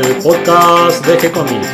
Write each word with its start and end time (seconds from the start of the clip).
el 0.00 0.16
podcast 0.22 1.04
de 1.06 1.18
G-Comics. 1.18 1.68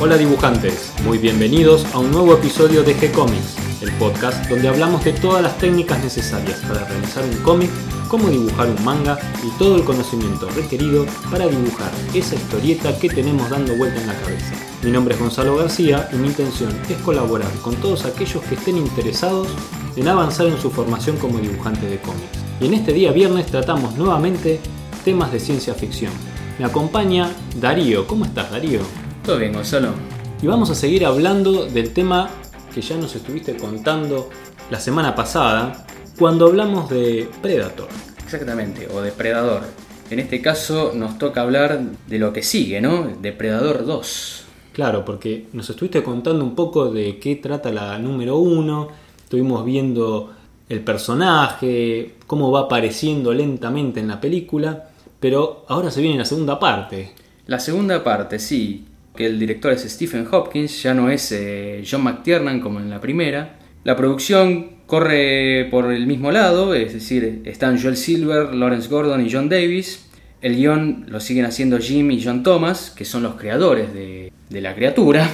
Hola 0.00 0.16
dibujantes, 0.16 0.92
muy 1.04 1.18
bienvenidos 1.18 1.86
a 1.94 2.00
un 2.00 2.10
nuevo 2.10 2.34
episodio 2.34 2.82
de 2.82 2.96
G-Comics, 2.96 3.82
el 3.82 3.92
podcast 3.92 4.48
donde 4.48 4.66
hablamos 4.66 5.04
de 5.04 5.12
todas 5.12 5.40
las 5.40 5.56
técnicas 5.58 6.02
necesarias 6.02 6.58
para 6.66 6.84
realizar 6.84 7.22
un 7.22 7.36
cómic, 7.44 7.70
cómo 8.12 8.28
dibujar 8.28 8.68
un 8.68 8.84
manga 8.84 9.18
y 9.42 9.48
todo 9.58 9.76
el 9.76 9.84
conocimiento 9.84 10.46
requerido 10.50 11.06
para 11.30 11.48
dibujar 11.48 11.90
esa 12.12 12.34
historieta 12.34 12.98
que 12.98 13.08
tenemos 13.08 13.48
dando 13.48 13.74
vuelta 13.74 14.02
en 14.02 14.06
la 14.06 14.20
cabeza. 14.20 14.54
Mi 14.82 14.90
nombre 14.90 15.14
es 15.14 15.20
Gonzalo 15.20 15.56
García 15.56 16.10
y 16.12 16.16
mi 16.16 16.28
intención 16.28 16.78
es 16.90 16.98
colaborar 16.98 17.50
con 17.62 17.74
todos 17.76 18.04
aquellos 18.04 18.42
que 18.44 18.56
estén 18.56 18.76
interesados 18.76 19.48
en 19.96 20.08
avanzar 20.08 20.46
en 20.46 20.60
su 20.60 20.70
formación 20.70 21.16
como 21.16 21.38
dibujante 21.38 21.86
de 21.86 22.02
cómics. 22.02 22.38
Y 22.60 22.66
en 22.66 22.74
este 22.74 22.92
día 22.92 23.12
viernes 23.12 23.46
tratamos 23.46 23.96
nuevamente 23.96 24.60
temas 25.06 25.32
de 25.32 25.40
ciencia 25.40 25.72
ficción. 25.72 26.12
Me 26.58 26.66
acompaña 26.66 27.30
Darío. 27.58 28.06
¿Cómo 28.06 28.26
estás, 28.26 28.50
Darío? 28.50 28.80
Todo 29.24 29.38
bien, 29.38 29.54
Gonzalo. 29.54 29.94
Y 30.42 30.46
vamos 30.46 30.68
a 30.68 30.74
seguir 30.74 31.06
hablando 31.06 31.64
del 31.64 31.94
tema 31.94 32.28
que 32.74 32.82
ya 32.82 32.98
nos 32.98 33.16
estuviste 33.16 33.56
contando 33.56 34.28
la 34.70 34.80
semana 34.80 35.14
pasada, 35.14 35.86
cuando 36.22 36.46
hablamos 36.46 36.88
de 36.88 37.28
Predator. 37.42 37.88
Exactamente, 38.22 38.86
o 38.94 39.00
Depredador. 39.00 39.62
En 40.08 40.20
este 40.20 40.40
caso 40.40 40.92
nos 40.94 41.18
toca 41.18 41.40
hablar 41.40 41.80
de 42.06 42.18
lo 42.20 42.32
que 42.32 42.44
sigue, 42.44 42.80
¿no? 42.80 43.08
Depredador 43.20 43.84
2. 43.84 44.44
Claro, 44.72 45.04
porque 45.04 45.48
nos 45.52 45.68
estuviste 45.68 46.04
contando 46.04 46.44
un 46.44 46.54
poco 46.54 46.92
de 46.92 47.18
qué 47.18 47.34
trata 47.34 47.72
la 47.72 47.98
número 47.98 48.36
uno, 48.36 48.86
estuvimos 49.16 49.64
viendo 49.64 50.32
el 50.68 50.82
personaje, 50.82 52.14
cómo 52.28 52.52
va 52.52 52.60
apareciendo 52.60 53.34
lentamente 53.34 53.98
en 53.98 54.06
la 54.06 54.20
película, 54.20 54.90
pero 55.18 55.64
ahora 55.66 55.90
se 55.90 56.02
viene 56.02 56.18
la 56.18 56.24
segunda 56.24 56.60
parte. 56.60 57.14
La 57.48 57.58
segunda 57.58 58.04
parte, 58.04 58.38
sí, 58.38 58.86
que 59.16 59.26
el 59.26 59.40
director 59.40 59.72
es 59.72 59.82
Stephen 59.82 60.28
Hopkins, 60.30 60.84
ya 60.84 60.94
no 60.94 61.10
es 61.10 61.32
eh, 61.32 61.82
John 61.84 62.04
McTiernan 62.04 62.60
como 62.60 62.78
en 62.78 62.90
la 62.90 63.00
primera. 63.00 63.58
La 63.82 63.96
producción 63.96 64.81
corre 64.92 65.68
por 65.70 65.90
el 65.90 66.06
mismo 66.06 66.30
lado, 66.32 66.74
es 66.74 66.92
decir, 66.92 67.40
están 67.46 67.80
Joel 67.80 67.96
Silver, 67.96 68.52
Lawrence 68.52 68.90
Gordon 68.90 69.24
y 69.26 69.32
John 69.32 69.48
Davis. 69.48 70.04
El 70.42 70.54
guion 70.54 71.06
lo 71.08 71.18
siguen 71.18 71.46
haciendo 71.46 71.78
Jim 71.78 72.10
y 72.10 72.22
John 72.22 72.42
Thomas, 72.42 72.92
que 72.94 73.06
son 73.06 73.22
los 73.22 73.36
creadores 73.36 73.94
de, 73.94 74.30
la 74.50 74.74
criatura. 74.74 75.30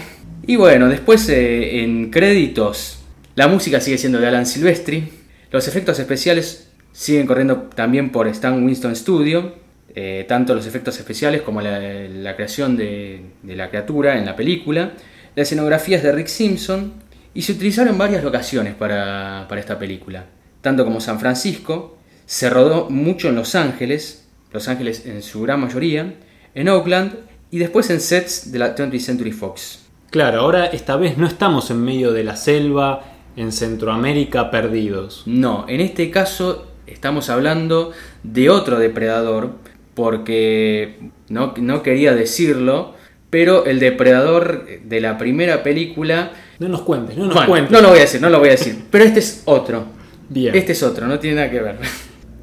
Y 0.47 0.55
bueno, 0.55 0.89
después 0.89 1.29
eh, 1.29 1.83
en 1.83 2.09
créditos, 2.09 3.01
la 3.35 3.49
música 3.49 3.81
sigue 3.81 3.99
siendo 3.99 4.21
de 4.21 4.29
Alan 4.29 4.47
Silvestri. 4.47 5.09
Los 5.51 5.67
efectos 5.67 5.99
especiales 5.99 6.71
siguen 6.93 7.27
corriendo 7.27 7.69
también 7.75 8.11
por 8.11 8.29
Stan 8.29 8.65
Winston 8.65 8.95
Studio. 8.95 9.57
eh, 9.93 10.25
tanto 10.29 10.55
los 10.55 10.69
efectos 10.69 10.97
especiales 11.01 11.43
como 11.43 11.61
la, 11.61 11.81
la 11.81 12.37
creación 12.37 12.77
de, 12.77 13.23
de 13.43 13.57
la 13.57 13.71
criatura 13.71 14.19
en 14.19 14.25
la 14.25 14.37
película. 14.37 14.93
La 15.35 15.43
escenografía 15.43 15.97
es 15.97 16.05
de 16.05 16.13
Rick 16.13 16.29
Simpson. 16.29 17.08
Y 17.35 17.43
se 17.43 17.53
utilizaron 17.53 17.99
varias 17.99 18.25
locaciones 18.25 18.75
para, 18.75 19.47
para 19.49 19.61
esta 19.61 19.79
película. 19.79 20.27
Tanto 20.61 20.85
como 20.85 21.01
San 21.01 21.21
Francisco, 21.21 21.99
se 22.27 22.51
rodó 22.51 22.91
mucho 22.91 23.29
en 23.29 23.37
Los 23.37 23.55
Ángeles, 23.55 24.29
Los 24.53 24.69
Ángeles 24.69 25.07
en 25.07 25.23
su 25.23 25.41
gran 25.43 25.61
mayoría, 25.61 26.15
en 26.55 26.69
Oakland 26.69 27.15
y 27.51 27.59
después 27.59 27.89
en 27.91 28.01
sets 28.01 28.53
de 28.53 28.59
la 28.59 28.77
20th 28.77 29.01
Century 29.01 29.33
Fox. 29.33 29.87
Claro, 30.11 30.41
ahora 30.41 30.67
esta 30.67 30.97
vez 30.97 31.17
no 31.17 31.27
estamos 31.27 31.71
en 31.71 31.83
medio 31.83 32.13
de 32.13 32.25
la 32.25 32.37
selva, 32.37 33.05
en 33.37 33.53
Centroamérica, 33.53 34.51
perdidos. 34.51 35.23
No, 35.27 35.65
en 35.69 35.81
este 35.81 36.11
caso 36.11 36.67
estamos 36.87 37.31
hablando 37.31 37.93
de 38.23 38.51
otro 38.51 38.79
depredador, 38.79 39.53
porque 39.95 41.11
no, 41.29 41.55
no 41.57 41.83
quería 41.83 42.15
decirlo, 42.15 42.95
pero 43.31 43.65
el 43.67 43.81
depredador 43.81 44.67
de 44.85 45.01
la 45.01 45.17
primera 45.17 45.63
película... 45.63 46.33
No 46.59 46.69
nos 46.69 46.83
cuentes, 46.83 47.17
no 47.17 47.27
nos 47.27 47.35
Bueno, 47.35 47.49
cuentes. 47.49 47.73
no 47.73 47.81
lo 47.81 47.89
voy 47.91 47.99
a 47.99 48.01
decir, 48.03 48.21
no 48.21 48.31
lo 48.31 48.39
voy 48.39 48.49
a 48.49 48.53
decir, 48.53 48.85
pero 48.91 49.05
este 49.05 49.21
es 49.21 49.43
otro. 49.45 49.87
Bien. 50.29 50.55
Este 50.55 50.73
es 50.73 50.83
otro, 50.83 51.07
no 51.07 51.19
tiene 51.19 51.37
nada 51.37 51.51
que 51.51 51.61
ver. 51.61 51.79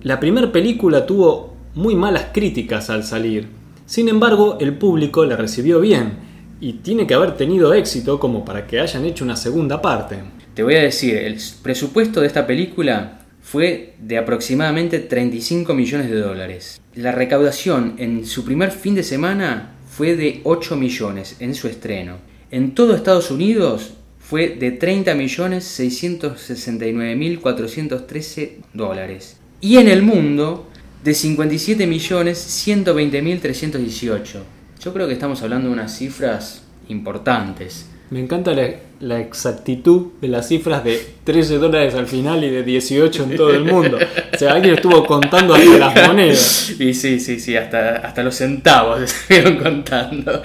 La 0.04 0.20
primera 0.20 0.52
película 0.52 1.06
tuvo 1.06 1.56
muy 1.76 1.96
malas 1.96 2.28
críticas 2.34 2.90
al 2.90 3.04
salir. 3.04 3.48
Sin 3.86 4.08
embargo, 4.10 4.58
el 4.60 4.78
público 4.78 5.26
la 5.26 5.36
recibió 5.36 5.80
bien 5.80 6.14
y 6.60 6.74
tiene 6.74 7.06
que 7.06 7.14
haber 7.14 7.36
tenido 7.38 7.74
éxito 7.74 8.20
como 8.20 8.44
para 8.46 8.66
que 8.66 8.80
hayan 8.80 9.06
hecho 9.06 9.24
una 9.24 9.36
segunda 9.36 9.82
parte. 9.82 10.18
Te 10.54 10.64
voy 10.64 10.76
a 10.76 10.82
decir, 10.82 11.16
el 11.18 11.38
presupuesto 11.62 12.22
de 12.22 12.28
esta 12.28 12.48
película 12.48 13.20
fue 13.42 13.94
de 14.00 14.18
aproximadamente 14.18 15.00
35 15.00 15.74
millones 15.74 16.10
de 16.10 16.20
dólares. 16.20 16.82
La 16.96 17.12
recaudación 17.12 17.96
en 17.98 18.26
su 18.26 18.44
primer 18.44 18.72
fin 18.72 18.96
de 18.96 19.04
semana 19.04 19.76
fue 19.88 20.16
de 20.16 20.42
8 20.46 20.76
millones 20.78 21.36
en 21.40 21.54
su 21.54 21.68
estreno. 21.68 22.16
En 22.50 22.74
todo 22.74 22.96
Estados 22.96 23.30
Unidos 23.30 23.94
fue 24.28 24.50
de 24.50 24.72
30 24.72 25.14
millones 25.14 25.66
669 25.66 27.16
mil 27.16 27.40
413 27.40 28.60
dólares. 28.74 29.38
Y 29.62 29.78
en 29.78 29.88
el 29.88 30.02
mundo 30.02 30.68
de 31.04 31.14
57 31.14 31.86
millones 31.86 32.40
120 32.40 33.22
mil 33.22 33.40
318. 33.40 34.44
Yo 34.82 34.94
creo 34.94 35.08
que 35.08 35.14
estamos 35.14 35.42
hablando 35.44 35.68
de 35.68 35.74
unas 35.74 35.96
cifras 35.96 36.64
importantes. 36.90 37.86
Me 38.10 38.20
encanta 38.20 38.54
la, 38.54 38.70
la 39.00 39.20
exactitud 39.20 40.08
de 40.22 40.28
las 40.28 40.48
cifras 40.48 40.84
de 40.84 41.06
13 41.24 41.58
dólares 41.58 41.94
al 41.94 42.08
final 42.08 42.44
y 42.44 42.50
de 42.50 42.64
18 42.64 43.24
en 43.24 43.36
todo 43.36 43.52
el 43.52 43.66
mundo. 43.66 43.98
O 44.34 44.38
sea, 44.38 44.54
alguien 44.54 44.76
estuvo 44.76 45.06
contando 45.06 45.54
hasta 45.54 45.78
las 45.78 46.08
monedas. 46.08 46.74
Y 46.80 46.94
sí, 46.94 47.20
sí, 47.20 47.40
sí, 47.40 47.56
hasta, 47.56 47.98
hasta 47.98 48.24
los 48.24 48.36
centavos 48.36 49.00
se 49.10 49.36
estuvieron 49.36 49.58
contando. 49.58 50.42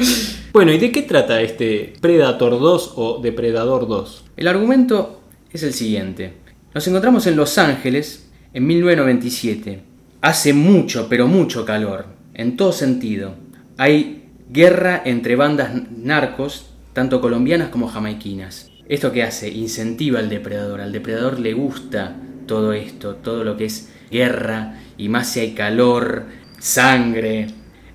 Bueno, 0.53 0.72
¿y 0.72 0.78
de 0.78 0.91
qué 0.91 1.03
trata 1.03 1.41
este 1.43 1.93
Predator 2.00 2.59
2 2.59 2.94
o 2.97 3.21
Depredador 3.22 3.87
2? 3.87 4.25
El 4.37 4.49
argumento 4.49 5.21
es 5.53 5.62
el 5.62 5.72
siguiente. 5.72 6.33
Nos 6.75 6.88
encontramos 6.88 7.28
en 7.28 7.37
Los 7.37 7.56
Ángeles 7.56 8.28
en 8.53 8.66
1997. 8.66 9.83
Hace 10.22 10.53
mucho, 10.53 11.06
pero 11.09 11.28
mucho 11.28 11.65
calor, 11.65 12.06
en 12.34 12.56
todo 12.56 12.72
sentido. 12.72 13.37
Hay 13.77 14.25
guerra 14.49 15.00
entre 15.05 15.37
bandas 15.37 15.71
narcos, 15.88 16.71
tanto 16.94 17.21
colombianas 17.21 17.69
como 17.69 17.87
jamaiquinas. 17.87 18.72
¿Esto 18.88 19.12
qué 19.12 19.22
hace? 19.22 19.50
Incentiva 19.50 20.19
al 20.19 20.28
depredador. 20.28 20.81
Al 20.81 20.91
depredador 20.91 21.38
le 21.38 21.53
gusta 21.53 22.17
todo 22.49 22.72
esto, 22.72 23.15
todo 23.15 23.44
lo 23.44 23.56
que 23.56 23.67
es 23.67 23.93
guerra, 24.11 24.81
y 24.99 25.09
más 25.09 25.28
si 25.28 25.38
hay 25.38 25.53
calor, 25.53 26.25
sangre, 26.59 27.47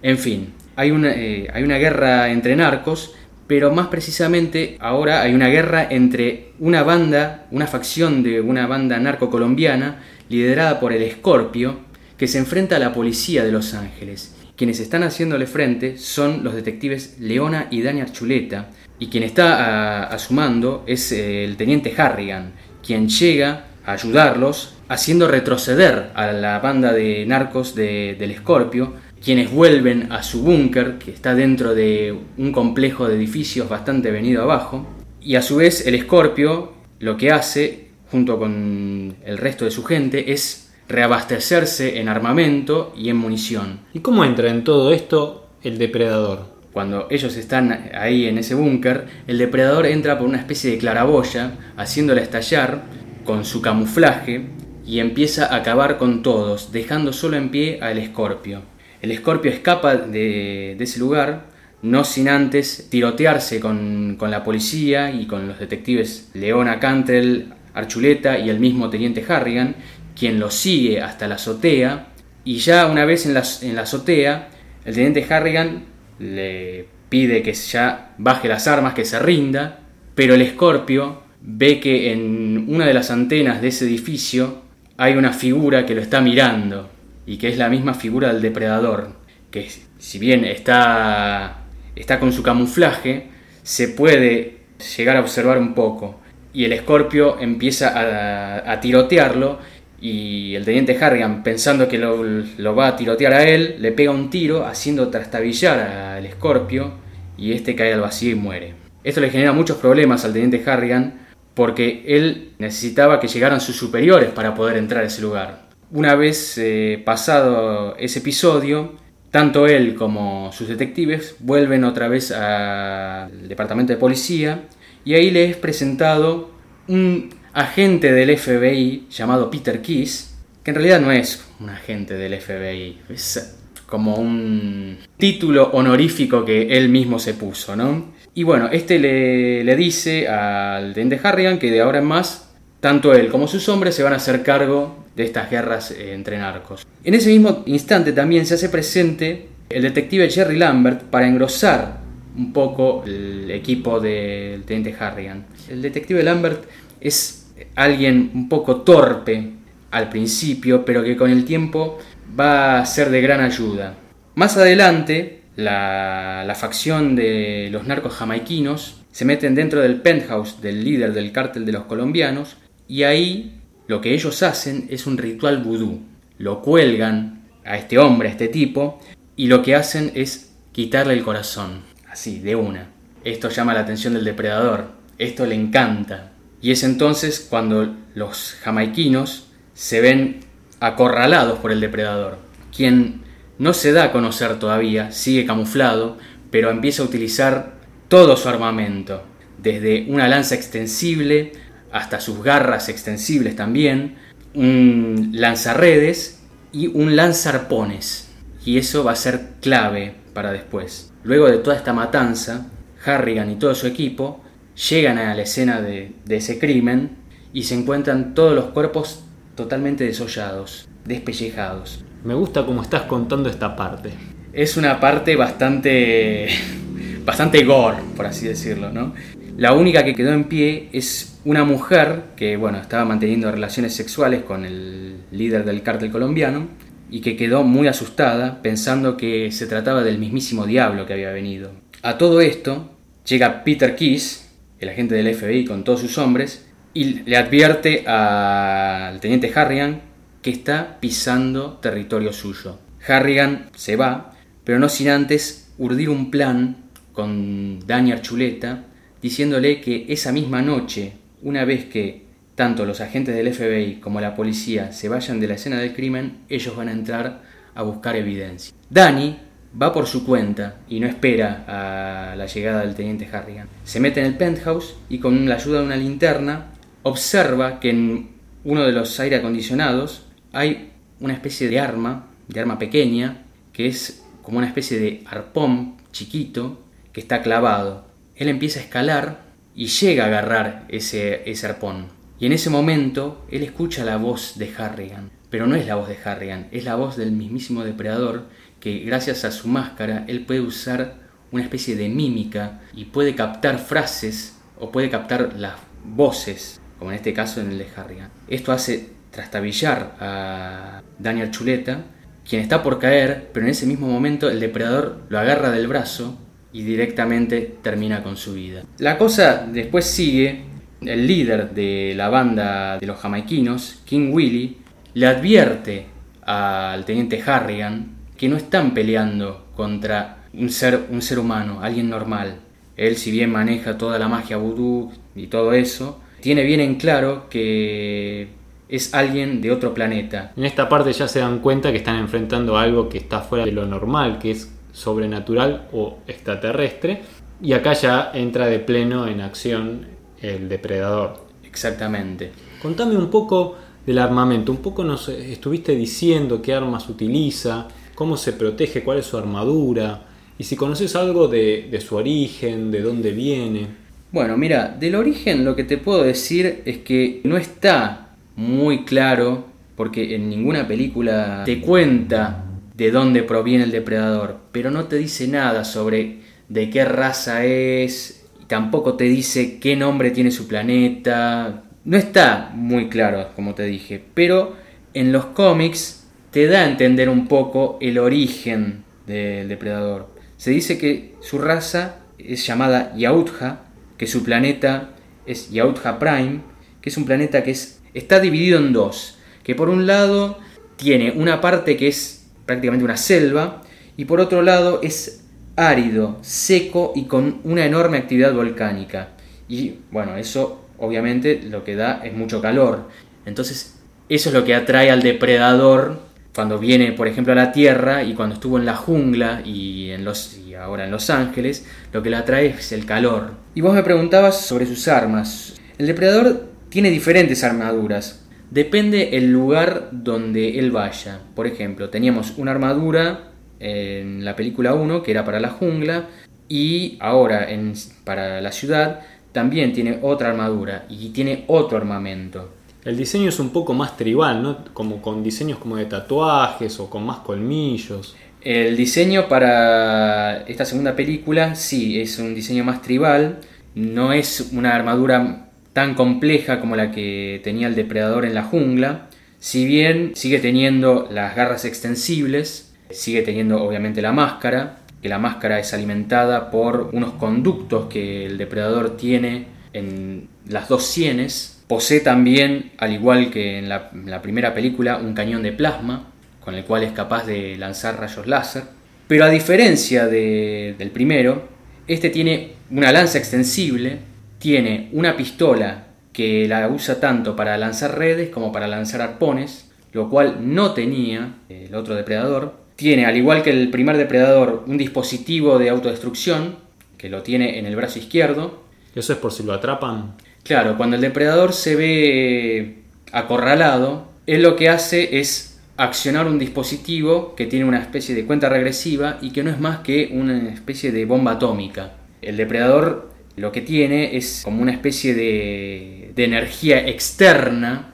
en 0.01 0.17
fin. 0.17 0.54
Hay 0.75 0.91
una, 0.91 1.11
eh, 1.11 1.47
hay 1.53 1.63
una 1.63 1.77
guerra 1.77 2.29
entre 2.29 2.55
narcos, 2.55 3.13
pero 3.47 3.71
más 3.71 3.87
precisamente 3.87 4.77
ahora 4.79 5.21
hay 5.21 5.33
una 5.33 5.47
guerra 5.47 5.87
entre 5.89 6.49
una 6.59 6.83
banda, 6.83 7.45
una 7.51 7.67
facción 7.67 8.23
de 8.23 8.41
una 8.41 8.67
banda 8.67 8.99
narco 8.99 9.29
colombiana, 9.29 10.01
liderada 10.29 10.79
por 10.79 10.91
el 10.93 11.03
Escorpio, 11.03 11.79
que 12.17 12.27
se 12.27 12.39
enfrenta 12.39 12.77
a 12.77 12.79
la 12.79 12.93
policía 12.93 13.43
de 13.43 13.51
Los 13.51 13.73
Ángeles. 13.73 14.35
Quienes 14.55 14.79
están 14.79 15.03
haciéndole 15.03 15.47
frente 15.47 15.97
son 15.97 16.43
los 16.43 16.55
detectives 16.55 17.17
Leona 17.19 17.67
y 17.69 17.81
Dani 17.81 18.01
Archuleta, 18.01 18.69
y 18.99 19.07
quien 19.07 19.23
está 19.23 20.05
a 20.05 20.17
su 20.19 20.33
mando 20.33 20.83
es 20.87 21.11
eh, 21.11 21.43
el 21.43 21.57
teniente 21.57 21.93
Harrigan, 21.97 22.53
quien 22.85 23.09
llega 23.09 23.65
a 23.85 23.91
ayudarlos, 23.93 24.75
haciendo 24.87 25.27
retroceder 25.27 26.11
a 26.15 26.31
la 26.31 26.59
banda 26.59 26.93
de 26.93 27.25
narcos 27.25 27.75
de- 27.75 28.15
del 28.17 28.31
Escorpio, 28.31 28.93
quienes 29.25 29.51
vuelven 29.51 30.11
a 30.11 30.21
su 30.21 30.43
búnker, 30.43 30.99
que 30.99 31.09
está 31.09 31.33
dentro 31.33 31.73
de 31.73 32.15
un 32.37 32.51
complejo 32.51 33.07
de 33.07 33.15
edificios 33.15 33.67
bastante 33.67 34.11
venido 34.11 34.43
abajo, 34.43 34.85
y 35.19 35.35
a 35.35 35.41
su 35.41 35.55
vez 35.55 35.87
el 35.87 35.95
Escorpio 35.95 36.73
lo 36.99 37.17
que 37.17 37.31
hace, 37.31 37.89
junto 38.11 38.37
con 38.37 39.15
el 39.25 39.37
resto 39.39 39.65
de 39.65 39.71
su 39.71 39.83
gente, 39.83 40.31
es 40.31 40.71
reabastecerse 40.87 41.99
en 41.99 42.07
armamento 42.07 42.93
y 42.95 43.09
en 43.09 43.17
munición. 43.17 43.79
¿Y 43.95 44.01
cómo 44.01 44.23
entra 44.23 44.51
en 44.51 44.63
todo 44.63 44.93
esto 44.93 45.49
el 45.63 45.79
Depredador? 45.79 46.53
Cuando 46.71 47.07
ellos 47.09 47.35
están 47.35 47.89
ahí 47.97 48.27
en 48.27 48.37
ese 48.37 48.53
búnker, 48.53 49.05
el 49.25 49.37
depredador 49.37 49.85
entra 49.85 50.19
por 50.19 50.27
una 50.27 50.37
especie 50.37 50.69
de 50.71 50.77
claraboya, 50.77 51.53
haciéndola 51.77 52.21
estallar 52.21 52.83
con 53.23 53.45
su 53.45 53.61
camuflaje 53.61 54.49
y 54.85 54.99
empieza 54.99 55.45
a 55.45 55.55
acabar 55.55 55.97
con 55.97 56.21
todos, 56.21 56.73
dejando 56.73 57.13
solo 57.13 57.37
en 57.37 57.49
pie 57.49 57.79
al 57.81 57.97
escorpio. 57.97 58.74
El 59.01 59.11
escorpio 59.11 59.51
escapa 59.51 59.95
de, 59.95 60.73
ese 60.79 60.99
lugar, 60.99 61.45
no 61.81 62.03
sin 62.03 62.29
antes 62.29 62.87
tirotearse 62.89 63.59
con, 63.59 64.15
con 64.17 64.31
la 64.31 64.43
policía 64.43 65.11
y 65.11 65.27
con 65.27 65.47
los 65.47 65.59
detectives 65.59 66.31
Leona 66.33 66.79
Cantrell, 66.79 67.53
Archuleta 67.73 68.39
y 68.39 68.49
el 68.49 68.59
mismo 68.59 68.89
teniente 68.89 69.23
Harrigan, 69.27 69.75
quien 70.17 70.39
lo 70.39 70.49
sigue 70.49 71.01
hasta 71.01 71.27
la 71.27 71.35
azotea. 71.35 72.07
Y 72.43 72.57
ya 72.57 72.87
una 72.87 73.05
vez 73.05 73.25
en 73.25 73.33
la, 73.33 73.43
en 73.61 73.75
la 73.75 73.81
azotea, 73.81 74.49
el 74.85 74.95
teniente 74.95 75.25
Harrigan 75.29 75.83
le 76.19 76.87
pide 77.09 77.43
que 77.43 77.53
ya 77.53 78.13
baje 78.17 78.47
las 78.47 78.67
armas, 78.67 78.93
que 78.93 79.05
se 79.05 79.19
rinda, 79.19 79.79
pero 80.15 80.33
el 80.35 80.41
escorpio 80.41 81.23
ve 81.41 81.79
que 81.79 82.11
en 82.11 82.65
una 82.67 82.85
de 82.85 82.93
las 82.93 83.11
antenas 83.11 83.61
de 83.61 83.67
ese 83.67 83.85
edificio 83.85 84.63
hay 84.97 85.13
una 85.15 85.33
figura 85.33 85.85
que 85.85 85.93
lo 85.93 86.01
está 86.01 86.21
mirando 86.21 86.89
y 87.25 87.37
que 87.37 87.49
es 87.49 87.57
la 87.57 87.69
misma 87.69 87.93
figura 87.93 88.31
del 88.31 88.41
depredador, 88.41 89.13
que 89.51 89.69
si 89.97 90.19
bien 90.19 90.45
está, 90.45 91.63
está 91.95 92.19
con 92.19 92.31
su 92.31 92.43
camuflaje, 92.43 93.27
se 93.63 93.87
puede 93.87 94.57
llegar 94.97 95.17
a 95.17 95.21
observar 95.21 95.57
un 95.57 95.73
poco. 95.73 96.19
Y 96.53 96.65
el 96.65 96.73
escorpio 96.73 97.39
empieza 97.39 97.89
a, 97.89 98.71
a 98.71 98.79
tirotearlo 98.79 99.59
y 99.99 100.55
el 100.55 100.65
teniente 100.65 100.97
Harrigan, 100.99 101.41
pensando 101.43 101.87
que 101.87 101.97
lo, 101.97 102.23
lo, 102.23 102.75
va 102.75 102.87
a 102.87 102.95
tirotear 102.95 103.33
a 103.33 103.43
él, 103.43 103.77
le 103.79 103.91
pega 103.91 104.11
un 104.11 104.29
tiro 104.29 104.65
haciendo 104.65 105.09
trastabillar 105.09 105.79
al 105.79 106.25
escorpio 106.25 106.93
y 107.37 107.53
este 107.53 107.75
cae 107.75 107.93
al 107.93 108.01
vacío 108.01 108.31
y 108.31 108.35
muere. 108.35 108.73
Esto 109.03 109.21
le 109.21 109.29
genera 109.29 109.51
muchos 109.51 109.77
problemas 109.77 110.25
al 110.25 110.33
teniente 110.33 110.63
Harrigan 110.65 111.25
porque 111.53 112.03
él 112.07 112.53
necesitaba 112.59 113.19
que 113.19 113.27
llegaran 113.27 113.61
sus 113.61 113.77
superiores 113.77 114.29
para 114.29 114.53
poder 114.53 114.77
entrar 114.77 115.03
a 115.03 115.07
ese 115.07 115.21
lugar. 115.21 115.64
Una 115.91 116.15
vez 116.15 116.57
eh, 116.57 117.01
pasado 117.05 117.95
ese 117.97 118.19
episodio, 118.19 118.93
tanto 119.31 119.67
él 119.67 119.95
como 119.95 120.51
sus 120.51 120.67
detectives 120.67 121.35
vuelven 121.39 121.83
otra 121.83 122.07
vez 122.07 122.31
al 122.31 123.47
departamento 123.47 123.93
de 123.93 123.99
policía 123.99 124.63
y 125.03 125.13
ahí 125.13 125.29
le 125.29 125.45
es 125.45 125.57
presentado 125.57 126.49
un 126.87 127.29
agente 127.53 128.11
del 128.11 128.37
FBI 128.37 129.07
llamado 129.09 129.51
Peter 129.51 129.81
Keys, 129.81 130.35
que 130.63 130.71
en 130.71 130.75
realidad 130.75 130.99
no 130.99 131.11
es 131.11 131.45
un 131.59 131.69
agente 131.69 132.15
del 132.15 132.39
FBI, 132.39 133.01
es 133.09 133.57
como 133.85 134.15
un 134.15 134.97
título 135.17 135.69
honorífico 135.71 136.43
que 136.43 136.77
él 136.77 136.89
mismo 136.89 137.19
se 137.19 137.35
puso, 137.35 137.75
¿no? 137.75 138.13
Y 138.33 138.43
bueno, 138.43 138.69
este 138.71 138.99
le, 138.99 139.63
le 139.63 139.75
dice 139.75 140.27
al 140.27 140.93
teniente 140.93 141.19
Harrigan 141.25 141.59
que 141.59 141.71
de 141.71 141.81
ahora 141.81 141.99
en 141.99 142.05
más, 142.05 142.54
tanto 142.85 143.15
él 143.15 143.29
como 143.29 143.47
sus 143.47 143.67
hombres 143.67 143.95
se 143.95 144.03
van 144.03 144.13
a 144.13 144.17
hacer 144.17 144.43
cargo 144.43 145.05
de 145.15 145.23
estas 145.23 145.49
guerras 145.49 145.89
eh, 145.89 146.13
entre 146.13 146.37
narcos. 146.37 146.85
En 147.03 147.15
ese 147.15 147.29
mismo 147.29 147.63
instante 147.65 148.13
también 148.13 148.45
se 148.45 148.53
hace 148.53 148.69
presente 148.69 149.47
el 149.71 149.81
detective 149.81 150.29
Jerry 150.29 150.55
Lambert 150.55 151.01
para 151.01 151.27
engrosar 151.27 152.01
un 152.37 152.53
poco 152.53 153.03
el 153.03 153.49
equipo 153.49 153.99
del 153.99 154.65
teniente 154.65 154.95
Harrigan. 154.99 155.47
El 155.67 155.81
detective 155.81 156.21
Lambert 156.21 156.65
es 157.01 157.47
alguien 157.73 158.29
un 158.35 158.47
poco 158.47 158.81
torpe 158.81 159.53
al 159.89 160.07
principio, 160.09 160.85
pero 160.85 161.03
que 161.03 161.17
con 161.17 161.31
el 161.31 161.43
tiempo 161.43 161.97
va 162.39 162.77
a 162.77 162.85
ser 162.85 163.09
de 163.09 163.19
gran 163.19 163.41
ayuda. 163.41 163.95
Más 164.35 164.57
adelante, 164.57 165.41
la, 165.55 166.55
facción 166.55 167.15
de 167.15 167.69
los 167.71 167.87
narcos 167.87 168.13
jamaiquinos 168.13 169.01
se 169.11 169.25
meten 169.25 169.55
dentro 169.55 169.81
del 169.81 170.01
penthouse 170.01 170.61
del 170.61 170.83
líder 170.83 171.13
del 171.13 171.31
cártel 171.31 171.65
de 171.65 171.71
los 171.71 171.85
colombianos 171.85 172.57
y 172.87 173.03
ahí 173.03 173.61
lo 173.87 174.01
que 174.01 174.13
ellos 174.13 174.41
hacen 174.43 174.87
es 174.89 175.07
un 175.07 175.17
ritual 175.17 175.59
vudú. 175.63 176.01
Lo 176.37 176.61
cuelgan 176.61 177.43
a 177.63 177.77
este 177.77 177.97
hombre, 177.97 178.29
a 178.29 178.31
este 178.31 178.47
tipo, 178.47 178.99
y 179.35 179.47
lo 179.47 179.61
que 179.61 179.75
hacen 179.75 180.11
es 180.15 180.53
quitarle 180.71 181.13
el 181.13 181.23
corazón, 181.23 181.81
así, 182.09 182.39
de 182.39 182.55
una. 182.55 182.89
Esto 183.23 183.49
llama 183.49 183.73
la 183.73 183.81
atención 183.81 184.13
del 184.13 184.25
depredador, 184.25 184.91
esto 185.17 185.45
le 185.45 185.55
encanta. 185.55 186.31
Y 186.61 186.71
es 186.71 186.83
entonces 186.83 187.45
cuando 187.49 187.95
los 188.13 188.55
jamaiquinos 188.61 189.47
se 189.73 190.01
ven 190.01 190.39
acorralados 190.79 191.59
por 191.59 191.71
el 191.71 191.79
depredador, 191.79 192.39
quien 192.75 193.21
no 193.57 193.73
se 193.73 193.93
da 193.93 194.05
a 194.05 194.11
conocer 194.11 194.59
todavía, 194.59 195.11
sigue 195.11 195.45
camuflado, 195.45 196.17
pero 196.51 196.69
empieza 196.69 197.03
a 197.03 197.05
utilizar 197.05 197.75
todo 198.07 198.37
su 198.37 198.49
armamento, 198.49 199.23
desde 199.57 200.05
una 200.09 200.27
lanza 200.27 200.55
extensible 200.55 201.53
hasta 201.95 202.19
sus 202.19 202.43
garras 202.43 202.89
extensibles 202.89 203.55
también, 203.55 204.17
un 204.53 205.29
lanzarredes 205.31 206.41
y 206.73 206.87
un 206.87 207.15
lanzarpones. 207.15 208.27
Y 208.65 208.77
eso 208.77 209.05
va 209.05 209.13
a 209.13 209.15
ser 209.15 209.51
clave 209.61 210.13
para 210.33 210.51
después. 210.51 211.13
Luego 211.23 211.47
de 211.47 211.59
toda 211.59 211.77
esta 211.77 211.93
matanza, 211.93 212.67
Harrigan 213.05 213.49
y 213.49 213.55
todo 213.55 213.73
su 213.75 213.87
equipo 213.87 214.43
llegan 214.89 215.17
a 215.17 215.33
la 215.35 215.43
escena 215.43 215.79
de, 215.79 216.11
de 216.25 216.35
ese 216.35 216.59
crimen 216.59 217.11
y 217.53 217.63
se 217.63 217.75
encuentran 217.75 218.33
todos 218.33 218.53
los 218.53 218.65
cuerpos 218.65 219.23
totalmente 219.55 220.03
desollados, 220.03 220.89
despellejados. 221.05 222.03
Me 222.25 222.33
gusta 222.33 222.65
cómo 222.65 222.81
estás 222.81 223.03
contando 223.03 223.47
esta 223.47 223.73
parte. 223.77 224.09
Es 224.51 224.75
una 224.75 224.99
parte 224.99 225.37
bastante. 225.37 226.49
bastante 227.25 227.63
gore, 227.63 227.97
por 228.15 228.25
así 228.25 228.47
decirlo, 228.47 228.91
¿no? 228.91 229.13
La 229.57 229.73
única 229.73 230.03
que 230.03 230.15
quedó 230.15 230.33
en 230.33 230.45
pie 230.45 230.89
es 230.91 231.39
una 231.45 231.63
mujer 231.63 232.23
que, 232.35 232.57
bueno, 232.57 232.77
estaba 232.77 233.05
manteniendo 233.05 233.49
relaciones 233.49 233.93
sexuales 233.93 234.43
con 234.43 234.65
el 234.65 235.21
líder 235.31 235.63
del 235.63 235.81
cártel 235.81 236.11
colombiano 236.11 236.67
y 237.09 237.21
que 237.21 237.37
quedó 237.37 237.63
muy 237.63 237.87
asustada 237.87 238.61
pensando 238.61 239.15
que 239.15 239.51
se 239.53 239.67
trataba 239.67 240.03
del 240.03 240.17
mismísimo 240.17 240.65
diablo 240.65 241.05
que 241.05 241.13
había 241.13 241.31
venido. 241.31 241.71
A 242.01 242.17
todo 242.17 242.41
esto 242.41 242.97
llega 243.25 243.63
Peter 243.63 243.95
Keys, 243.95 244.51
el 244.79 244.89
agente 244.89 245.15
del 245.15 245.33
FBI 245.33 245.63
con 245.63 245.85
todos 245.85 246.01
sus 246.01 246.17
hombres, 246.17 246.67
y 246.93 247.21
le 247.23 247.37
advierte 247.37 248.05
al 248.07 249.21
teniente 249.21 249.53
Harrigan 249.55 250.01
que 250.41 250.49
está 250.49 250.97
pisando 250.99 251.77
territorio 251.81 252.33
suyo. 252.33 252.79
Harrigan 253.07 253.69
se 253.73 253.95
va, 253.95 254.33
pero 254.65 254.79
no 254.79 254.89
sin 254.89 255.07
antes 255.07 255.71
urdir 255.77 256.09
un 256.09 256.29
plan 256.29 256.77
con 257.13 257.79
Dani 257.87 258.11
Archuleta, 258.11 258.83
diciéndole 259.25 259.81
que 259.81 260.05
esa 260.09 260.31
misma 260.31 260.61
noche, 260.61 261.13
una 261.41 261.65
vez 261.65 261.85
que 261.85 262.25
tanto 262.53 262.85
los 262.85 263.01
agentes 263.01 263.33
del 263.33 263.51
FBI 263.51 263.95
como 263.95 264.21
la 264.21 264.35
policía 264.35 264.91
se 264.91 265.09
vayan 265.09 265.39
de 265.39 265.47
la 265.47 265.55
escena 265.55 265.79
del 265.79 265.95
crimen, 265.95 266.41
ellos 266.47 266.75
van 266.75 266.89
a 266.89 266.91
entrar 266.91 267.41
a 267.73 267.81
buscar 267.81 268.15
evidencia. 268.15 268.75
Dani 268.87 269.35
va 269.81 269.91
por 269.91 270.05
su 270.05 270.23
cuenta 270.27 270.75
y 270.87 270.99
no 270.99 271.07
espera 271.07 271.65
a 271.67 272.35
la 272.35 272.45
llegada 272.45 272.81
del 272.81 272.93
teniente 272.93 273.27
Harrigan. 273.31 273.67
Se 273.83 273.99
mete 273.99 274.19
en 274.19 274.27
el 274.27 274.37
penthouse 274.37 274.93
y 275.09 275.17
con 275.17 275.49
la 275.49 275.55
ayuda 275.55 275.79
de 275.79 275.85
una 275.87 275.97
linterna 275.97 276.67
observa 277.01 277.79
que 277.79 277.89
en 277.89 278.29
uno 278.63 278.83
de 278.83 278.91
los 278.91 279.19
aire 279.19 279.37
acondicionados 279.37 280.27
hay 280.53 280.91
una 281.19 281.33
especie 281.33 281.67
de 281.67 281.79
arma, 281.79 282.27
de 282.47 282.59
arma 282.59 282.77
pequeña, 282.77 283.41
que 283.73 283.87
es 283.87 284.23
como 284.43 284.59
una 284.59 284.67
especie 284.67 284.99
de 284.99 285.23
arpón 285.25 285.95
chiquito 286.11 286.79
que 287.11 287.21
está 287.21 287.41
clavado. 287.41 288.05
Él 288.35 288.49
empieza 288.49 288.79
a 288.79 288.83
escalar 288.83 289.45
y 289.73 289.87
llega 289.87 290.25
a 290.25 290.27
agarrar 290.27 290.85
ese, 290.89 291.49
ese 291.49 291.67
arpón. 291.67 292.07
Y 292.39 292.45
en 292.45 292.53
ese 292.53 292.69
momento 292.69 293.45
él 293.49 293.63
escucha 293.63 294.03
la 294.03 294.17
voz 294.17 294.57
de 294.57 294.73
Harrigan. 294.77 295.31
Pero 295.49 295.67
no 295.67 295.75
es 295.75 295.85
la 295.85 295.95
voz 295.95 296.09
de 296.09 296.17
Harrigan, 296.23 296.67
es 296.71 296.83
la 296.83 296.95
voz 296.95 297.15
del 297.15 297.31
mismísimo 297.31 297.83
depredador 297.83 298.47
que 298.79 298.99
gracias 298.99 299.45
a 299.45 299.51
su 299.51 299.67
máscara 299.67 300.25
él 300.27 300.45
puede 300.45 300.61
usar 300.61 301.15
una 301.51 301.63
especie 301.63 301.95
de 301.95 302.09
mímica 302.09 302.81
y 302.93 303.05
puede 303.05 303.35
captar 303.35 303.79
frases 303.79 304.57
o 304.79 304.91
puede 304.91 305.09
captar 305.09 305.53
las 305.57 305.75
voces, 306.03 306.81
como 306.99 307.11
en 307.11 307.17
este 307.17 307.33
caso 307.33 307.61
en 307.61 307.71
el 307.71 307.77
de 307.77 307.87
Harrigan. 307.95 308.31
Esto 308.47 308.71
hace 308.71 309.11
trastabillar 309.31 310.15
a 310.19 311.01
Daniel 311.17 311.51
Chuleta, 311.51 312.03
quien 312.47 312.61
está 312.61 312.83
por 312.83 312.99
caer, 312.99 313.49
pero 313.53 313.65
en 313.65 313.71
ese 313.71 313.85
mismo 313.85 314.07
momento 314.07 314.49
el 314.49 314.59
depredador 314.59 315.23
lo 315.29 315.39
agarra 315.39 315.71
del 315.71 315.87
brazo 315.87 316.37
y 316.75 316.83
directamente 316.83 317.77
termina 317.81 318.21
con 318.21 318.35
su 318.35 318.53
vida. 318.53 318.83
La 318.97 319.17
cosa 319.17 319.65
después 319.65 320.03
sigue, 320.03 320.59
el 320.99 321.25
líder 321.25 321.69
de 321.69 322.13
la 322.17 322.27
banda 322.27 322.99
de 322.99 323.07
los 323.07 323.17
jamaiquinos, 323.17 324.01
King 324.03 324.31
Willy, 324.33 324.79
le 325.13 325.25
advierte 325.25 326.07
al 326.41 327.05
teniente 327.05 327.41
Harrigan 327.41 328.17
que 328.35 328.49
no 328.49 328.57
están 328.57 328.93
peleando 328.93 329.67
contra 329.73 330.43
un 330.53 330.69
ser, 330.69 331.05
un 331.09 331.21
ser 331.21 331.39
humano, 331.39 331.79
alguien 331.81 332.09
normal. 332.09 332.57
Él, 332.97 333.15
si 333.15 333.31
bien 333.31 333.53
maneja 333.53 333.97
toda 333.97 334.19
la 334.19 334.27
magia 334.27 334.57
vudú 334.57 335.13
y 335.33 335.47
todo 335.47 335.71
eso, 335.71 336.19
tiene 336.41 336.63
bien 336.63 336.81
en 336.81 336.95
claro 336.95 337.47
que 337.49 338.49
es 338.89 339.13
alguien 339.13 339.61
de 339.61 339.71
otro 339.71 339.93
planeta. 339.93 340.51
En 340.57 340.65
esta 340.65 340.89
parte 340.89 341.13
ya 341.13 341.29
se 341.29 341.39
dan 341.39 341.59
cuenta 341.59 341.93
que 341.93 341.99
están 341.99 342.17
enfrentando 342.17 342.77
algo 342.77 343.07
que 343.07 343.17
está 343.17 343.39
fuera 343.39 343.63
de 343.63 343.71
lo 343.71 343.85
normal, 343.85 344.39
que 344.39 344.51
es 344.51 344.74
sobrenatural 344.95 345.89
o 345.91 346.19
extraterrestre, 346.25 347.21
y 347.61 347.73
acá 347.73 347.93
ya 347.93 348.31
entra 348.33 348.67
de 348.67 348.79
pleno 348.79 349.27
en 349.27 349.41
acción 349.41 350.07
el 350.41 350.69
depredador. 350.69 351.45
Exactamente. 351.63 352.51
Contame 352.81 353.17
un 353.17 353.29
poco 353.29 353.75
del 354.05 354.19
armamento, 354.19 354.71
un 354.71 354.77
poco 354.77 355.03
nos 355.03 355.27
estuviste 355.29 355.95
diciendo 355.95 356.61
qué 356.61 356.73
armas 356.73 357.09
utiliza, 357.09 357.87
cómo 358.13 358.37
se 358.37 358.53
protege, 358.53 359.03
cuál 359.03 359.19
es 359.19 359.25
su 359.25 359.37
armadura, 359.37 360.21
y 360.57 360.63
si 360.63 360.75
conoces 360.75 361.15
algo 361.15 361.47
de, 361.47 361.89
de 361.91 361.99
su 361.99 362.15
origen, 362.15 362.91
de 362.91 363.01
dónde 363.01 363.31
viene. 363.31 363.87
Bueno, 364.31 364.55
mira, 364.57 364.95
del 364.97 365.15
origen 365.15 365.65
lo 365.65 365.75
que 365.75 365.83
te 365.83 365.97
puedo 365.97 366.23
decir 366.23 366.83
es 366.85 366.99
que 366.99 367.41
no 367.43 367.57
está 367.57 368.29
muy 368.55 369.03
claro, 369.03 369.65
porque 369.97 370.35
en 370.35 370.49
ninguna 370.49 370.87
película 370.87 371.63
te 371.65 371.81
cuenta 371.81 372.64
de 372.95 373.11
dónde 373.11 373.43
proviene 373.43 373.83
el 373.83 373.91
depredador, 373.91 374.59
pero 374.71 374.91
no 374.91 375.05
te 375.05 375.17
dice 375.17 375.47
nada 375.47 375.83
sobre 375.83 376.39
de 376.69 376.89
qué 376.89 377.05
raza 377.05 377.65
es 377.65 378.45
tampoco 378.67 379.15
te 379.15 379.25
dice 379.25 379.79
qué 379.79 379.95
nombre 379.95 380.31
tiene 380.31 380.51
su 380.51 380.67
planeta. 380.67 381.83
No 382.03 382.17
está 382.17 382.71
muy 382.73 383.09
claro, 383.09 383.49
como 383.55 383.75
te 383.75 383.83
dije, 383.83 384.23
pero 384.33 384.75
en 385.13 385.31
los 385.31 385.45
cómics 385.47 386.27
te 386.51 386.67
da 386.67 386.81
a 386.81 386.89
entender 386.89 387.29
un 387.29 387.47
poco 387.47 387.97
el 388.01 388.17
origen 388.17 389.03
del 389.27 389.67
depredador. 389.67 390.29
Se 390.57 390.71
dice 390.71 390.97
que 390.97 391.35
su 391.41 391.57
raza 391.57 392.19
es 392.37 392.65
llamada 392.65 393.13
Yautja, 393.15 393.83
que 394.17 394.27
su 394.27 394.43
planeta 394.43 395.11
es 395.45 395.71
Yautja 395.71 396.19
Prime, 396.19 396.61
que 397.01 397.09
es 397.09 397.17
un 397.17 397.25
planeta 397.25 397.63
que 397.63 397.71
es, 397.71 398.01
está 398.13 398.39
dividido 398.39 398.79
en 398.79 398.93
dos, 398.93 399.37
que 399.63 399.75
por 399.75 399.89
un 399.89 400.07
lado 400.07 400.59
tiene 400.95 401.31
una 401.31 401.59
parte 401.59 401.97
que 401.97 402.07
es 402.07 402.34
prácticamente 402.65 403.05
una 403.05 403.17
selva 403.17 403.81
y 404.17 404.25
por 404.25 404.39
otro 404.39 404.61
lado 404.61 404.99
es 405.03 405.43
árido, 405.75 406.37
seco 406.41 407.13
y 407.15 407.25
con 407.25 407.59
una 407.63 407.85
enorme 407.85 408.17
actividad 408.17 408.53
volcánica. 408.53 409.29
Y 409.67 409.95
bueno, 410.11 410.37
eso 410.37 410.85
obviamente 410.97 411.61
lo 411.69 411.83
que 411.83 411.95
da 411.95 412.21
es 412.23 412.33
mucho 412.33 412.61
calor. 412.61 413.09
Entonces, 413.45 413.95
eso 414.29 414.49
es 414.49 414.55
lo 414.55 414.63
que 414.63 414.75
atrae 414.75 415.11
al 415.11 415.21
depredador 415.21 416.19
cuando 416.55 416.79
viene, 416.79 417.11
por 417.11 417.27
ejemplo, 417.27 417.51
a 417.51 417.55
la 417.55 417.73
Tierra 417.73 418.23
y 418.23 418.33
cuando 418.33 418.55
estuvo 418.55 418.79
en 418.79 418.85
la 418.85 418.95
jungla 418.95 419.61
y, 419.65 420.11
en 420.11 420.23
los, 420.23 420.57
y 420.57 420.73
ahora 420.73 421.03
en 421.03 421.11
Los 421.11 421.29
Ángeles, 421.29 421.85
lo 422.13 422.23
que 422.23 422.29
le 422.29 422.37
atrae 422.37 422.67
es 422.67 422.93
el 422.93 423.05
calor. 423.05 423.51
Y 423.75 423.81
vos 423.81 423.93
me 423.93 424.03
preguntabas 424.03 424.61
sobre 424.61 424.85
sus 424.85 425.09
armas. 425.09 425.73
El 425.97 426.07
depredador 426.07 426.69
tiene 426.89 427.09
diferentes 427.09 427.63
armaduras. 427.63 428.44
Depende 428.71 429.37
el 429.37 429.51
lugar 429.51 430.09
donde 430.11 430.79
él 430.79 430.91
vaya. 430.91 431.39
Por 431.55 431.67
ejemplo, 431.67 432.09
teníamos 432.09 432.53
una 432.57 432.71
armadura 432.71 433.51
en 433.79 434.43
la 434.43 434.55
película 434.55 434.93
1 434.93 435.21
que 435.23 435.31
era 435.31 435.45
para 435.45 435.59
la 435.59 435.69
jungla 435.69 436.27
y 436.67 437.17
ahora 437.19 437.71
en, 437.71 437.93
para 438.23 438.61
la 438.61 438.71
ciudad 438.71 439.21
también 439.51 439.93
tiene 439.93 440.19
otra 440.21 440.49
armadura 440.49 441.05
y 441.09 441.29
tiene 441.29 441.63
otro 441.67 441.97
armamento. 441.97 442.71
El 443.05 443.17
diseño 443.17 443.49
es 443.49 443.59
un 443.59 443.69
poco 443.69 443.93
más 443.93 444.17
tribal, 444.17 444.63
¿no? 444.63 444.83
Como 444.93 445.21
con 445.21 445.43
diseños 445.43 445.77
como 445.77 445.95
de 445.95 446.05
tatuajes 446.05 446.99
o 446.99 447.09
con 447.09 447.25
más 447.25 447.37
colmillos. 447.39 448.35
El 448.61 448.97
diseño 448.97 449.47
para 449.47 450.63
esta 450.63 450.85
segunda 450.85 451.15
película 451.15 451.75
sí 451.75 452.19
es 452.19 452.39
un 452.39 452.55
diseño 452.55 452.83
más 452.83 453.03
tribal, 453.03 453.59
no 453.93 454.33
es 454.33 454.71
una 454.73 454.95
armadura 454.95 455.64
tan 455.95 456.13
compleja 456.13 456.79
como 456.79 456.95
la 456.95 457.11
que 457.11 457.61
tenía 457.63 457.87
el 457.87 457.95
depredador 457.95 458.45
en 458.45 458.53
la 458.53 458.63
jungla, 458.63 459.29
si 459.59 459.85
bien 459.85 460.33
sigue 460.35 460.59
teniendo 460.59 461.27
las 461.31 461.55
garras 461.55 461.85
extensibles, 461.85 462.93
sigue 463.09 463.41
teniendo 463.41 463.81
obviamente 463.81 464.21
la 464.21 464.31
máscara, 464.31 464.97
que 465.23 465.29
la 465.29 465.39
máscara 465.39 465.79
es 465.79 465.93
alimentada 465.93 466.69
por 466.69 467.09
unos 467.13 467.33
conductos 467.33 468.07
que 468.09 468.45
el 468.45 468.59
depredador 468.59 469.17
tiene 469.17 469.67
en 469.93 470.49
las 470.67 470.87
dos 470.89 471.07
sienes 471.07 471.75
Posee 471.87 472.21
también, 472.21 472.91
al 472.97 473.13
igual 473.13 473.51
que 473.51 473.77
en 473.77 473.89
la, 473.89 474.41
primera 474.41 474.73
película, 474.73 475.17
un 475.17 475.35
cañón 475.35 475.61
de 475.61 475.71
plasma, 475.71 476.31
con 476.63 476.73
el 476.73 476.83
cual 476.83 477.03
es 477.03 477.11
capaz 477.11 477.45
de 477.45 477.77
lanzar 477.77 478.19
rayos 478.19 478.47
láser. 478.47 478.83
Pero 479.27 479.45
a 479.45 479.49
diferencia 479.49 480.25
del 480.25 481.11
primero, 481.13 481.67
este 482.07 482.31
tiene 482.31 482.73
una 482.89 483.11
lanza 483.11 483.37
extensible, 483.37 484.17
tiene 484.59 485.09
una 485.13 485.35
pistola 485.35 486.07
que 486.33 486.67
la 486.67 486.87
usa 486.89 487.19
tanto 487.19 487.55
para 487.55 487.77
lanzar 487.77 488.17
redes 488.17 488.49
como 488.49 488.71
para 488.71 488.87
lanzar 488.87 489.21
arpones, 489.21 489.89
lo 490.11 490.29
cual 490.29 490.57
no 490.61 490.93
tenía 490.93 491.55
el 491.69 491.95
otro 491.95 492.15
depredador. 492.15 492.73
Tiene, 492.95 493.25
al 493.25 493.37
igual 493.37 493.63
que 493.63 493.71
el 493.71 493.89
primer 493.89 494.17
depredador, 494.17 494.83
un 494.87 494.97
dispositivo 494.97 495.79
de 495.79 495.89
autodestrucción, 495.89 496.77
que 497.17 497.29
lo 497.29 497.41
tiene 497.41 497.79
en 497.79 497.85
el 497.85 497.95
brazo 497.95 498.19
izquierdo. 498.19 498.83
¿Eso 499.15 499.33
es 499.33 499.39
por 499.39 499.51
si 499.51 499.63
lo 499.63 499.73
atrapan? 499.73 500.35
Claro, 500.63 500.97
cuando 500.97 501.15
el 501.15 501.21
depredador 501.21 501.73
se 501.73 501.95
ve 501.95 502.99
acorralado, 503.31 504.27
él 504.45 504.61
lo 504.61 504.75
que 504.75 504.89
hace 504.89 505.39
es 505.39 505.79
accionar 505.97 506.47
un 506.47 506.59
dispositivo 506.59 507.55
que 507.55 507.65
tiene 507.65 507.85
una 507.85 508.01
especie 508.01 508.35
de 508.35 508.45
cuenta 508.45 508.67
regresiva 508.67 509.37
y 509.41 509.51
que 509.51 509.63
no 509.63 509.69
es 509.69 509.79
más 509.79 509.99
que 509.99 510.29
una 510.33 510.69
especie 510.69 511.11
de 511.11 511.25
bomba 511.25 511.53
atómica. 511.53 512.13
El 512.41 512.57
depredador 512.57 513.34
lo 513.55 513.71
que 513.71 513.81
tiene 513.81 514.35
es 514.35 514.61
como 514.63 514.81
una 514.81 514.91
especie 514.91 515.33
de, 515.33 516.33
energía 516.35 517.07
externa 517.07 518.13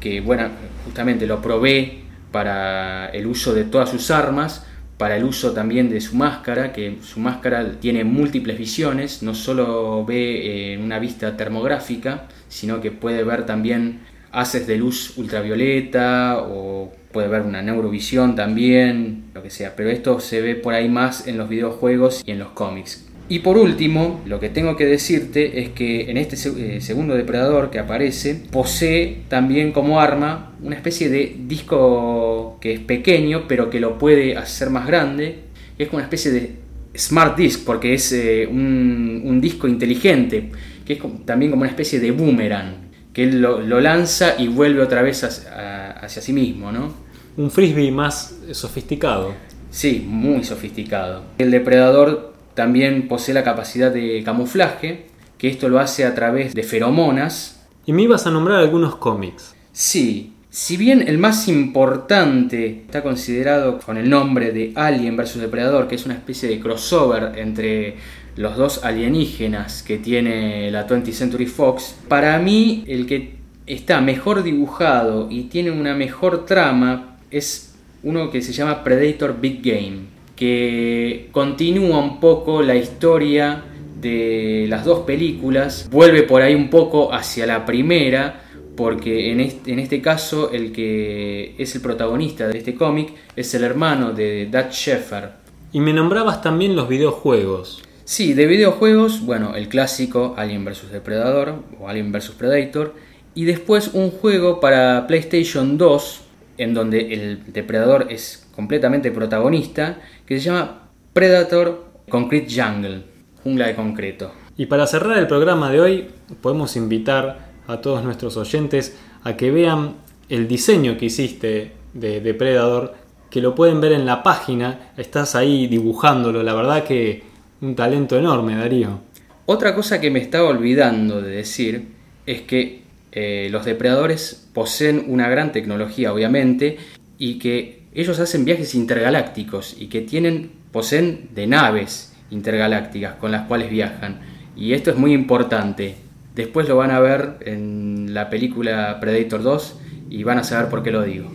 que, 0.00 0.20
bueno, 0.20 0.48
justamente 0.84 1.26
lo 1.26 1.42
provee 1.42 2.04
para 2.30 3.06
el 3.06 3.26
uso 3.26 3.52
de 3.52 3.64
todas 3.64 3.90
sus 3.90 4.10
armas, 4.12 4.64
para 4.96 5.16
el 5.16 5.24
uso 5.24 5.52
también 5.52 5.90
de 5.90 6.00
su 6.00 6.14
máscara, 6.16 6.72
que 6.72 6.98
su 7.02 7.18
máscara 7.18 7.80
tiene 7.80 8.04
múltiples 8.04 8.56
visiones, 8.58 9.22
no 9.22 9.34
solo 9.34 10.04
ve 10.04 10.74
en 10.74 10.82
una 10.82 11.00
vista 11.00 11.36
termográfica, 11.36 12.28
sino 12.48 12.80
que 12.80 12.92
puede 12.92 13.24
ver 13.24 13.44
también 13.44 14.00
haces 14.30 14.66
de 14.66 14.76
luz 14.76 15.16
ultravioleta 15.16 16.38
o 16.40 16.92
puede 17.12 17.28
ver 17.28 17.42
una 17.42 17.62
neurovisión 17.62 18.36
también, 18.36 19.30
lo 19.34 19.42
que 19.42 19.50
sea, 19.50 19.74
pero 19.74 19.90
esto 19.90 20.20
se 20.20 20.40
ve 20.40 20.54
por 20.54 20.74
ahí 20.74 20.88
más 20.88 21.26
en 21.26 21.38
los 21.38 21.48
videojuegos 21.48 22.22
y 22.24 22.30
en 22.30 22.38
los 22.38 22.48
cómics. 22.50 23.07
Y 23.30 23.40
por 23.40 23.58
último, 23.58 24.22
lo 24.24 24.40
que 24.40 24.48
tengo 24.48 24.74
que 24.74 24.86
decirte 24.86 25.60
es 25.60 25.70
que 25.70 26.10
en 26.10 26.16
este 26.16 26.36
eh, 26.76 26.80
segundo 26.80 27.14
depredador 27.14 27.70
que 27.70 27.78
aparece, 27.78 28.34
posee 28.50 29.22
también 29.28 29.72
como 29.72 30.00
arma 30.00 30.52
una 30.62 30.76
especie 30.76 31.10
de 31.10 31.36
disco 31.46 32.56
que 32.60 32.72
es 32.72 32.80
pequeño, 32.80 33.44
pero 33.46 33.68
que 33.68 33.80
lo 33.80 33.98
puede 33.98 34.36
hacer 34.36 34.70
más 34.70 34.86
grande. 34.86 35.40
Es 35.78 35.88
como 35.88 35.98
una 35.98 36.04
especie 36.04 36.30
de 36.30 36.52
smart 36.96 37.36
disc, 37.36 37.64
porque 37.66 37.92
es 37.92 38.12
eh, 38.12 38.48
un, 38.50 39.38
disco 39.42 39.68
inteligente, 39.68 40.50
que 40.86 40.94
es 40.94 41.00
también 41.26 41.50
como 41.50 41.62
una 41.62 41.70
especie 41.70 42.00
de 42.00 42.10
boomerang, 42.10 42.88
que 43.12 43.24
él 43.24 43.42
lo, 43.42 43.80
lanza 43.80 44.36
y 44.38 44.48
vuelve 44.48 44.80
otra 44.80 45.02
vez 45.02 45.22
hacia, 45.22 45.90
hacia 45.90 46.22
sí 46.22 46.32
mismo, 46.32 46.72
¿no? 46.72 46.94
Un 47.36 47.50
frisbee 47.50 47.92
más 47.92 48.36
sofisticado. 48.52 49.34
Sí, 49.70 50.04
muy 50.08 50.44
sofisticado. 50.44 51.22
El 51.36 51.50
depredador 51.50 52.27
también 52.58 53.06
posee 53.06 53.34
la 53.34 53.44
capacidad 53.44 53.92
de 53.92 54.20
camuflaje, 54.24 55.06
que 55.38 55.46
esto 55.46 55.68
lo 55.68 55.78
hace 55.78 56.04
a 56.04 56.16
través 56.16 56.54
de 56.54 56.64
feromonas. 56.64 57.64
Y 57.86 57.92
me 57.92 58.02
ibas 58.02 58.26
a 58.26 58.32
nombrar 58.32 58.58
algunos 58.58 58.96
cómics. 58.96 59.54
Sí, 59.70 60.32
si 60.50 60.76
bien 60.76 61.04
el 61.06 61.18
más 61.18 61.46
importante 61.46 62.82
está 62.84 63.04
considerado 63.04 63.78
con 63.78 63.96
el 63.96 64.10
nombre 64.10 64.50
de 64.50 64.72
Alien 64.74 65.16
vs 65.16 65.36
Depredador, 65.36 65.86
que 65.86 65.94
es 65.94 66.04
una 66.04 66.14
especie 66.14 66.48
de 66.48 66.58
crossover 66.58 67.38
entre 67.38 67.94
los 68.34 68.56
dos 68.56 68.82
alienígenas 68.82 69.84
que 69.84 69.98
tiene 69.98 70.68
la 70.72 70.84
20th 70.84 71.12
Century 71.12 71.46
Fox, 71.46 71.94
para 72.08 72.40
mí 72.40 72.82
el 72.88 73.06
que 73.06 73.36
está 73.68 74.00
mejor 74.00 74.42
dibujado 74.42 75.28
y 75.30 75.44
tiene 75.44 75.70
una 75.70 75.94
mejor 75.94 76.44
trama 76.44 77.18
es 77.30 77.76
uno 78.02 78.32
que 78.32 78.42
se 78.42 78.52
llama 78.52 78.82
Predator 78.82 79.40
Big 79.40 79.62
Game 79.62 80.17
que 80.38 81.30
continúa 81.32 81.98
un 81.98 82.20
poco 82.20 82.62
la 82.62 82.76
historia 82.76 83.64
de 84.00 84.66
las 84.68 84.84
dos 84.84 85.00
películas, 85.00 85.88
vuelve 85.90 86.22
por 86.22 86.42
ahí 86.42 86.54
un 86.54 86.70
poco 86.70 87.12
hacia 87.12 87.44
la 87.44 87.66
primera, 87.66 88.42
porque 88.76 89.32
en 89.32 89.40
este, 89.40 89.72
en 89.72 89.80
este 89.80 90.00
caso 90.00 90.52
el 90.52 90.70
que 90.70 91.56
es 91.58 91.74
el 91.74 91.80
protagonista 91.80 92.46
de 92.46 92.58
este 92.58 92.76
cómic 92.76 93.14
es 93.34 93.52
el 93.54 93.64
hermano 93.64 94.12
de 94.12 94.46
Dutch 94.46 94.70
Sheffer. 94.70 95.30
Y 95.72 95.80
me 95.80 95.92
nombrabas 95.92 96.40
también 96.40 96.76
los 96.76 96.88
videojuegos. 96.88 97.82
Sí, 98.04 98.32
de 98.32 98.46
videojuegos, 98.46 99.26
bueno, 99.26 99.56
el 99.56 99.68
clásico 99.68 100.34
Alien 100.36 100.64
vs 100.64 100.92
Depredador 100.92 101.64
o 101.80 101.88
Alien 101.88 102.12
vs 102.12 102.30
Predator, 102.38 102.94
y 103.34 103.44
después 103.44 103.90
un 103.92 104.12
juego 104.12 104.60
para 104.60 105.08
PlayStation 105.08 105.76
2 105.76 106.20
en 106.58 106.74
donde 106.74 107.14
el 107.14 107.52
depredador 107.52 108.08
es 108.10 108.46
completamente 108.54 109.10
protagonista, 109.10 110.00
que 110.26 110.38
se 110.38 110.46
llama 110.46 110.90
Predator 111.12 111.86
Concrete 112.08 112.48
Jungle, 112.50 113.02
jungla 113.42 113.68
de 113.68 113.74
concreto. 113.74 114.32
Y 114.56 114.66
para 114.66 114.86
cerrar 114.86 115.16
el 115.18 115.28
programa 115.28 115.70
de 115.70 115.80
hoy, 115.80 116.08
podemos 116.42 116.76
invitar 116.76 117.48
a 117.66 117.80
todos 117.80 118.02
nuestros 118.02 118.36
oyentes 118.36 118.98
a 119.22 119.36
que 119.36 119.50
vean 119.50 119.94
el 120.28 120.48
diseño 120.48 120.98
que 120.98 121.06
hiciste 121.06 121.72
de 121.94 122.20
Depredador, 122.20 122.94
que 123.30 123.40
lo 123.40 123.54
pueden 123.54 123.80
ver 123.80 123.92
en 123.92 124.06
la 124.06 124.22
página, 124.22 124.92
estás 124.96 125.34
ahí 125.34 125.66
dibujándolo, 125.66 126.42
la 126.42 126.54
verdad 126.54 126.84
que 126.84 127.22
un 127.60 127.74
talento 127.74 128.18
enorme, 128.18 128.56
Darío. 128.56 129.00
Otra 129.46 129.74
cosa 129.74 130.00
que 130.00 130.10
me 130.10 130.18
estaba 130.18 130.48
olvidando 130.48 131.20
de 131.22 131.36
decir 131.36 131.88
es 132.26 132.42
que 132.42 132.82
eh, 133.12 133.48
los 133.50 133.64
depredadores 133.64 134.48
poseen 134.52 135.04
una 135.08 135.28
gran 135.28 135.52
tecnología, 135.52 136.12
obviamente, 136.12 136.78
y 137.18 137.38
que 137.38 137.82
ellos 137.94 138.20
hacen 138.20 138.44
viajes 138.44 138.74
intergalácticos 138.74 139.76
y 139.78 139.88
que 139.88 140.02
tienen, 140.02 140.52
poseen 140.72 141.30
de 141.34 141.46
naves 141.46 142.14
intergalácticas 142.30 143.14
con 143.14 143.32
las 143.32 143.46
cuales 143.46 143.70
viajan. 143.70 144.20
Y 144.56 144.72
esto 144.72 144.90
es 144.90 144.96
muy 144.96 145.12
importante. 145.12 145.96
Después 146.34 146.68
lo 146.68 146.76
van 146.76 146.90
a 146.90 147.00
ver 147.00 147.38
en 147.40 148.14
la 148.14 148.30
película 148.30 148.98
Predator 149.00 149.42
2 149.42 149.80
y 150.10 150.22
van 150.22 150.38
a 150.38 150.44
saber 150.44 150.68
por 150.68 150.82
qué 150.82 150.90
lo 150.90 151.02
digo. 151.02 151.30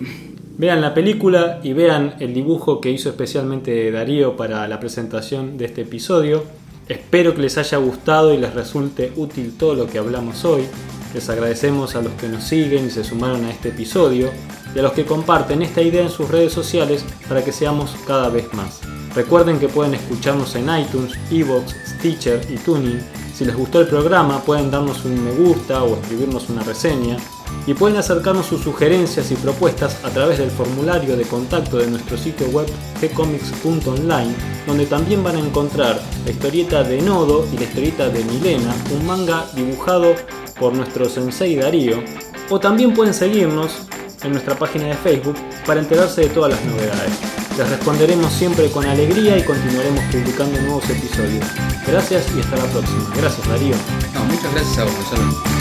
Vean 0.57 0.81
la 0.81 0.93
película 0.93 1.59
y 1.63 1.73
vean 1.73 2.13
el 2.19 2.33
dibujo 2.33 2.79
que 2.79 2.91
hizo 2.91 3.09
especialmente 3.09 3.91
Darío 3.91 4.37
para 4.37 4.67
la 4.67 4.79
presentación 4.79 5.57
de 5.57 5.65
este 5.65 5.81
episodio. 5.81 6.43
Espero 6.87 7.33
que 7.33 7.41
les 7.41 7.57
haya 7.57 7.79
gustado 7.79 8.33
y 8.33 8.37
les 8.37 8.53
resulte 8.53 9.11
útil 9.15 9.57
todo 9.57 9.73
lo 9.73 9.87
que 9.87 9.97
hablamos 9.97 10.45
hoy. 10.45 10.63
Les 11.13 11.29
agradecemos 11.29 11.95
a 11.95 12.01
los 12.01 12.13
que 12.13 12.27
nos 12.27 12.43
siguen 12.43 12.87
y 12.87 12.89
se 12.89 13.03
sumaron 13.03 13.45
a 13.45 13.51
este 13.51 13.69
episodio 13.69 14.31
y 14.75 14.79
a 14.79 14.81
los 14.81 14.93
que 14.93 15.05
comparten 15.05 15.61
esta 15.61 15.81
idea 15.81 16.01
en 16.01 16.09
sus 16.09 16.29
redes 16.29 16.53
sociales 16.53 17.05
para 17.29 17.43
que 17.43 17.51
seamos 17.51 17.95
cada 18.07 18.29
vez 18.29 18.51
más. 18.53 18.81
Recuerden 19.15 19.59
que 19.59 19.69
pueden 19.69 19.93
escucharnos 19.93 20.55
en 20.55 20.63
iTunes, 20.75 21.13
Evox, 21.29 21.75
Stitcher 21.87 22.41
y 22.49 22.55
Tuning. 22.57 22.99
Si 23.35 23.45
les 23.45 23.55
gustó 23.55 23.79
el 23.81 23.87
programa 23.87 24.41
pueden 24.41 24.71
darnos 24.71 25.05
un 25.05 25.23
me 25.23 25.31
gusta 25.31 25.83
o 25.83 25.95
escribirnos 25.95 26.49
una 26.49 26.63
reseña 26.63 27.17
y 27.65 27.73
pueden 27.73 27.97
acercarnos 27.97 28.45
sus 28.45 28.61
sugerencias 28.61 29.31
y 29.31 29.35
propuestas 29.35 29.97
a 30.03 30.09
través 30.09 30.37
del 30.37 30.51
formulario 30.51 31.15
de 31.15 31.23
contacto 31.23 31.77
de 31.77 31.87
nuestro 31.87 32.17
sitio 32.17 32.47
web 32.47 32.67
gcomics.online, 33.01 34.33
donde 34.67 34.85
también 34.85 35.23
van 35.23 35.37
a 35.37 35.39
encontrar 35.39 36.01
la 36.25 36.31
historieta 36.31 36.83
de 36.83 37.01
Nodo 37.01 37.47
y 37.53 37.57
la 37.57 37.63
historieta 37.63 38.09
de 38.09 38.23
Milena, 38.25 38.73
un 38.91 39.05
manga 39.05 39.45
dibujado 39.55 40.13
por 40.59 40.73
nuestro 40.73 41.09
sensei 41.09 41.55
Darío, 41.55 42.03
o 42.49 42.59
también 42.59 42.93
pueden 42.93 43.13
seguirnos 43.13 43.71
en 44.23 44.31
nuestra 44.31 44.57
página 44.57 44.87
de 44.87 44.95
Facebook 44.95 45.35
para 45.65 45.79
enterarse 45.79 46.21
de 46.21 46.29
todas 46.29 46.51
las 46.51 46.65
novedades. 46.65 47.13
Les 47.57 47.69
responderemos 47.69 48.33
siempre 48.33 48.69
con 48.71 48.85
alegría 48.85 49.37
y 49.37 49.43
continuaremos 49.43 50.03
publicando 50.11 50.59
nuevos 50.61 50.89
episodios. 50.89 51.45
Gracias 51.85 52.25
y 52.35 52.39
hasta 52.39 52.57
la 52.57 52.65
próxima. 52.65 53.11
Gracias 53.15 53.47
Darío. 53.47 53.75
Muchas 54.27 54.53
gracias 54.53 54.77
a 54.79 54.83
vos, 54.85 55.52